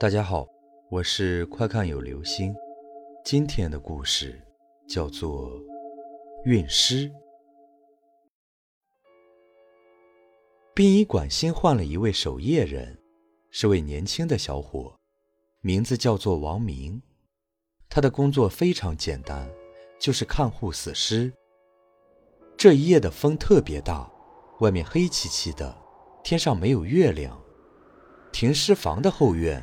[0.00, 0.48] 大家好，
[0.88, 2.56] 我是快看有流星。
[3.22, 4.42] 今天的故事
[4.88, 5.50] 叫做
[6.46, 7.06] 《运尸》。
[10.74, 12.98] 殡仪馆新换了一位守夜人，
[13.50, 14.96] 是位年轻的小伙，
[15.60, 17.02] 名字叫做王明。
[17.90, 19.46] 他的工作非常简单，
[19.98, 21.30] 就是看护死尸。
[22.56, 24.10] 这一夜的风特别大，
[24.60, 25.76] 外面黑漆漆的，
[26.24, 27.38] 天上没有月亮。
[28.32, 29.62] 停尸房的后院。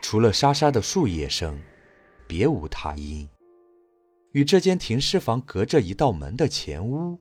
[0.00, 1.60] 除了沙沙的树叶声，
[2.26, 3.28] 别无他音。
[4.32, 7.18] 与这间停尸房隔着一道门的前屋，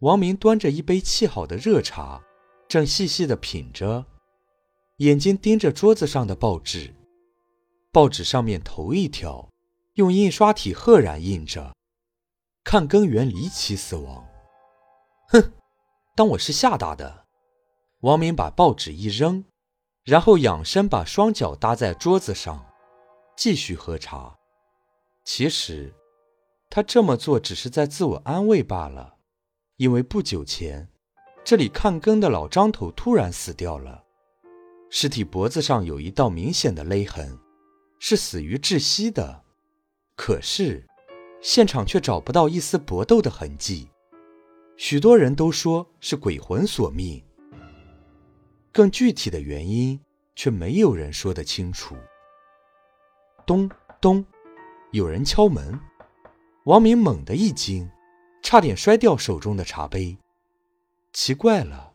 [0.00, 2.22] 王明端着一杯沏好的热茶，
[2.66, 4.06] 正细细的品着，
[4.98, 6.94] 眼睛盯着桌子上的报纸。
[7.92, 9.48] 报纸上面头一条，
[9.94, 11.74] 用印刷体赫然印着
[12.64, 14.26] “看根源离奇死亡”。
[15.28, 15.52] 哼，
[16.16, 17.24] 当我是吓大的。
[18.00, 19.44] 王明把报纸一扔。
[20.04, 22.64] 然后仰身把双脚搭在桌子上，
[23.36, 24.36] 继续喝茶。
[25.24, 25.94] 其实，
[26.68, 29.14] 他这么做只是在自我安慰罢了，
[29.76, 30.90] 因为不久前，
[31.42, 34.04] 这里看更的老张头突然死掉了，
[34.90, 37.38] 尸体脖子上有一道明显的勒痕，
[37.98, 39.42] 是死于窒息的。
[40.14, 40.86] 可是，
[41.40, 43.88] 现场却找不到一丝搏斗的痕迹，
[44.76, 47.24] 许多人都说是鬼魂索命。
[48.74, 50.00] 更具体的原因，
[50.34, 51.96] 却没有人说得清楚。
[53.46, 54.26] 咚咚，
[54.90, 55.78] 有人敲门。
[56.64, 57.88] 王明猛地一惊，
[58.42, 60.18] 差点摔掉手中的茶杯。
[61.12, 61.92] 奇怪了，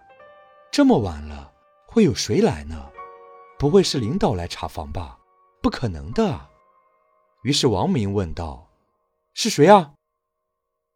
[0.71, 1.51] 这么晚了，
[1.85, 2.89] 会有谁来呢？
[3.57, 5.19] 不会是领导来查房吧？
[5.61, 6.47] 不可能的。
[7.43, 8.69] 于是王明问道
[9.35, 9.95] ：“是谁啊？”“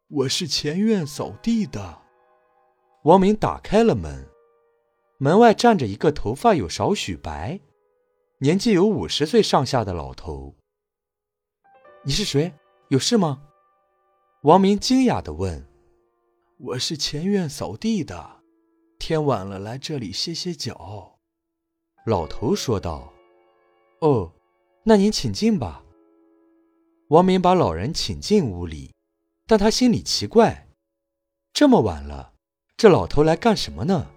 [0.08, 2.00] 我是前院扫地的。”
[3.04, 4.30] 王明打开了门。
[5.18, 7.60] 门外站着一个头发有少许白、
[8.38, 10.56] 年纪有五十岁上下的老头。
[12.02, 12.52] 你是谁？
[12.88, 13.42] 有事吗？
[14.42, 15.64] 王明惊讶地问。
[16.58, 18.42] 我是前院扫地的，
[18.98, 21.20] 天晚了来这里歇歇脚。
[22.04, 23.12] 老头说道。
[24.00, 24.32] 哦，
[24.82, 25.84] 那您请进吧。
[27.08, 28.92] 王明把老人请进屋里，
[29.46, 30.68] 但他心里奇怪：
[31.52, 32.32] 这么晚了，
[32.76, 34.10] 这老头来干什么呢？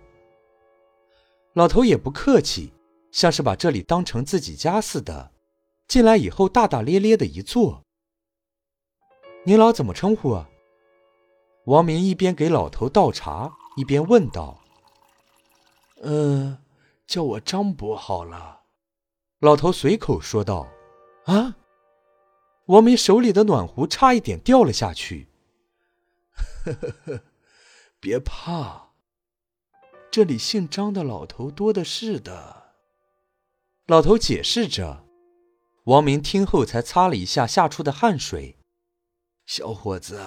[1.57, 2.71] 老头也不客气，
[3.11, 5.31] 像是把这里当成自己家似的。
[5.87, 7.83] 进来以后，大大咧咧的一坐。
[9.43, 10.47] 您老怎么称呼啊？
[11.65, 14.61] 王明一边给老头倒茶，一边问道
[16.03, 16.59] ：“嗯，
[17.07, 18.61] 叫我张伯好了。”
[19.41, 20.67] 老头随口说道
[21.25, 21.55] ：“啊！”
[22.67, 25.27] 王明手里的暖壶差一点掉了下去。
[26.35, 27.21] 呵呵呵，
[27.99, 28.86] 别怕。
[30.09, 32.73] 这里姓张的老头多的是的，
[33.85, 35.05] 老头解释着。
[35.85, 38.57] 王明听后才擦了一下吓出的汗水。
[39.45, 40.19] 小伙子，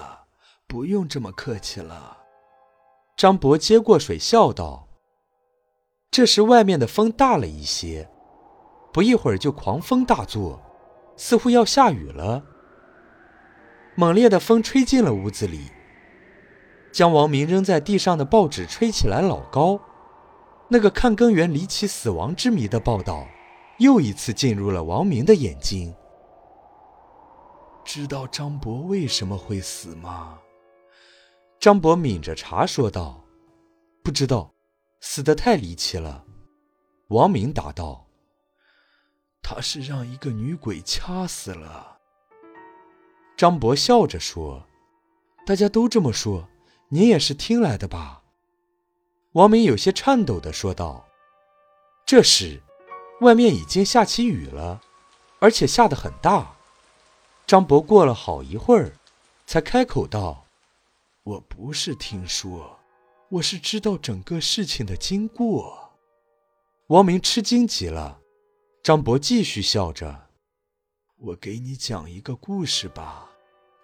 [0.66, 2.18] 不用这么客气了。
[3.16, 4.88] 张伯接过水笑道。
[6.10, 8.08] 这时外面的风大了一些，
[8.92, 10.62] 不一会儿就狂风大作，
[11.16, 12.44] 似乎要下雨了。
[13.96, 15.70] 猛烈的风吹进了屋子里。
[16.92, 19.80] 将王明扔在地上的报纸吹起来老高，
[20.68, 23.26] 那个看根源离奇死亡之谜的报道，
[23.78, 25.94] 又一次进入了王明的眼睛。
[27.84, 30.38] 知道张博为什么会死吗？
[31.58, 33.24] 张博抿着茶说道
[34.02, 34.52] ：“不知道，
[35.00, 36.24] 死得太离奇了。”
[37.08, 38.06] 王明答道
[39.42, 41.98] ：“他是让一个女鬼掐死了。”
[43.36, 44.66] 张博笑着说
[45.46, 46.48] ：“大家都这么说。”
[46.92, 48.22] 你也是听来的吧？
[49.32, 51.06] 王明有些颤抖地说道。
[52.04, 52.60] 这时，
[53.20, 54.82] 外面已经下起雨了，
[55.38, 56.56] 而且下得很大。
[57.46, 58.92] 张博过了好一会儿，
[59.46, 60.44] 才开口道
[61.22, 62.80] ：“我不是听说，
[63.28, 65.92] 我是知道整个事情的经过。”
[66.88, 68.18] 王明吃惊极了。
[68.82, 70.26] 张博继续笑着
[71.18, 73.30] ：“我给你讲一个故事吧，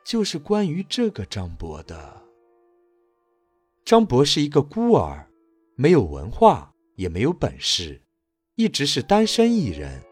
[0.04, 2.22] 就是关于这个张博的。”
[3.86, 5.28] 张博是一个孤儿，
[5.76, 8.02] 没有文化，也没有本事，
[8.56, 10.02] 一直是单身一人，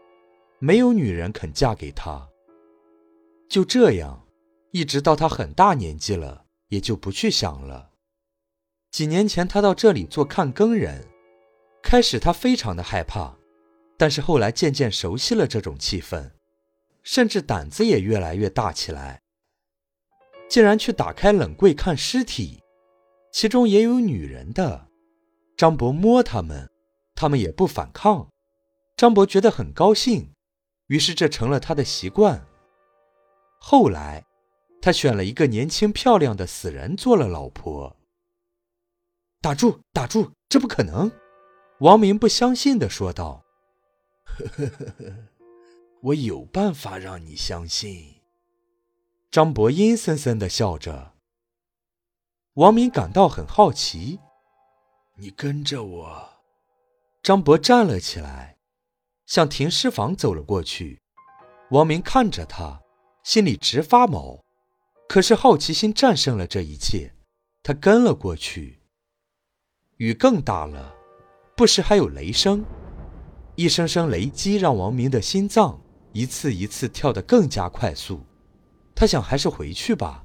[0.59, 2.25] 没有女人肯嫁给他。
[3.49, 4.25] 就这样，
[4.71, 7.91] 一直到他很大年纪了，也就不去想了。
[8.91, 11.05] 几年前，他到这里做看更人，
[11.83, 13.35] 开始他非常的害怕，
[13.97, 16.31] 但是后来渐渐熟悉了这种气氛，
[17.03, 19.21] 甚至胆子也越来越大起来，
[20.47, 22.61] 竟然去打开冷柜看尸体。
[23.35, 24.87] 其中也有女人的，
[25.57, 26.71] 张博摸他们，
[27.15, 28.29] 他们也不反抗。
[28.95, 30.31] 张博觉得很高兴，
[30.87, 32.47] 于是这成了他的习惯。
[33.59, 34.23] 后来，
[34.81, 37.97] 他选了一个年轻漂亮的死人做了老婆。
[39.41, 41.11] 打住，打住，这不可能！
[41.81, 43.43] 王明不相信的说道
[44.23, 45.13] ：“呵呵呵呵，
[46.03, 48.15] 我有办法让你相信。”
[49.29, 51.14] 张博阴森森的笑着。
[52.55, 54.17] 王明感到很好奇
[55.19, 56.29] ：“你跟着我。”
[57.21, 58.55] 张博站了起来，
[59.25, 61.01] 向停尸房走了过去。
[61.71, 62.79] 王明看着他，
[63.23, 64.39] 心里直发毛，
[65.09, 67.13] 可是好奇心战胜了这一切，
[67.61, 68.79] 他跟了过去。
[69.97, 70.95] 雨更大了，
[71.57, 72.63] 不时还有雷声，
[73.55, 75.81] 一声声雷击让王明的心脏
[76.13, 78.21] 一次一次跳得更加快速。
[78.95, 80.23] 他想还是回去吧，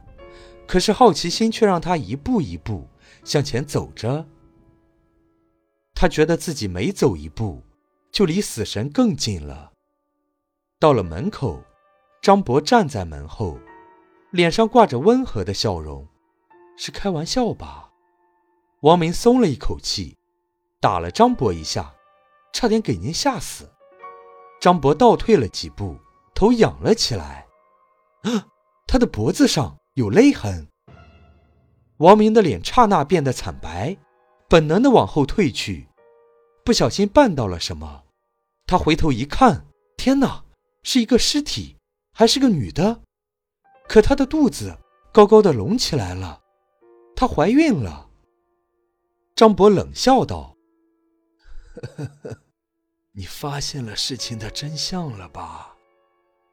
[0.71, 2.87] 可是好奇心却让他一步一步
[3.25, 4.25] 向前走着。
[5.97, 7.65] 他觉得自己每走一步，
[8.13, 9.73] 就离死神更近了。
[10.79, 11.61] 到了门口，
[12.23, 13.59] 张博站在门后，
[14.31, 16.07] 脸上挂着温和的笑容。
[16.77, 17.91] 是开玩笑吧？
[18.83, 20.17] 王明松了一口气，
[20.81, 21.93] 打了张博一下，
[22.53, 23.69] 差点给您吓死。
[24.61, 25.99] 张博倒退了几步，
[26.33, 27.49] 头仰了起来。
[28.23, 28.47] 啊，
[28.87, 30.69] 他的脖子上有勒痕。
[31.99, 33.97] 王明的脸刹那变得惨白，
[34.49, 35.89] 本能的往后退去。
[36.65, 38.05] 不小心绊到了什么，
[38.67, 39.67] 他回头一看，
[39.97, 40.45] 天哪，
[40.83, 41.77] 是一个尸体，
[42.13, 43.01] 还是个女的。
[43.89, 44.79] 可她的肚子
[45.13, 46.41] 高高的隆起来了，
[47.17, 48.09] 她怀孕了。
[49.35, 50.57] 张博冷笑道
[51.97, 52.39] ：“呵呵，
[53.13, 55.77] 你发现了事情的真相了吧？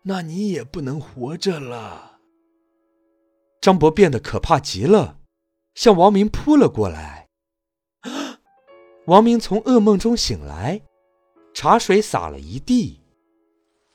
[0.04, 2.17] 那你也不能活着了。”
[3.68, 5.18] 张博变得可怕极了，
[5.76, 7.28] 向王明扑了过来。
[9.08, 10.84] 王明从噩梦中醒来，
[11.54, 13.02] 茶水洒了一地，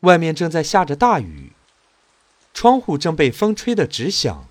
[0.00, 1.52] 外面正在下着大雨，
[2.52, 4.46] 窗户正被风吹得直响。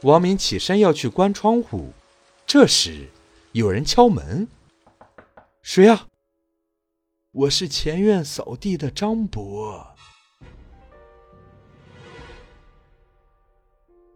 [0.00, 1.92] 王明起身要去关窗户，
[2.46, 3.10] 这时
[3.52, 4.48] 有人敲门
[5.60, 6.06] ：“谁啊
[7.32, 9.88] ？”“我是前院扫地的张伯。”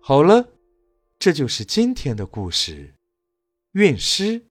[0.08, 0.50] 好了，
[1.18, 2.94] 这就是今天的故事，
[3.72, 4.46] 运尸。